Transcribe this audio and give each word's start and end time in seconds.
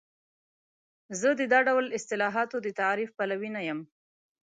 زه 1.19 1.29
د 1.39 1.41
دا 1.51 1.59
ډول 1.67 1.85
اصطلاحاتو 1.97 2.57
د 2.61 2.67
تعریف 2.81 3.09
پلوی 3.17 3.49
نه 3.55 3.61
یم. 3.67 3.79